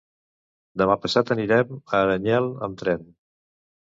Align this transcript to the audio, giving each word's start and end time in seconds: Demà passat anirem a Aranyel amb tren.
Demà 0.81 0.95
passat 1.03 1.33
anirem 1.37 1.77
a 1.83 1.99
Aranyel 2.07 2.49
amb 2.69 2.81
tren. 2.85 3.07